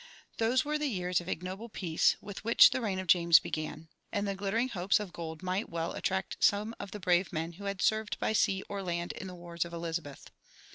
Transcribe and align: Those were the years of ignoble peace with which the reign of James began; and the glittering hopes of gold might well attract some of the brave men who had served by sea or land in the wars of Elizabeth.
Those 0.39 0.65
were 0.65 0.79
the 0.79 0.87
years 0.89 1.21
of 1.21 1.29
ignoble 1.29 1.69
peace 1.69 2.15
with 2.21 2.43
which 2.43 2.71
the 2.71 2.81
reign 2.81 2.97
of 2.97 3.05
James 3.05 3.37
began; 3.37 3.87
and 4.11 4.27
the 4.27 4.33
glittering 4.33 4.69
hopes 4.69 4.99
of 4.99 5.13
gold 5.13 5.43
might 5.43 5.69
well 5.69 5.93
attract 5.93 6.37
some 6.43 6.73
of 6.79 6.89
the 6.89 6.99
brave 6.99 7.31
men 7.31 7.51
who 7.51 7.65
had 7.65 7.83
served 7.83 8.17
by 8.19 8.33
sea 8.33 8.63
or 8.67 8.81
land 8.81 9.11
in 9.11 9.27
the 9.27 9.35
wars 9.35 9.63
of 9.63 9.73
Elizabeth. 9.73 10.31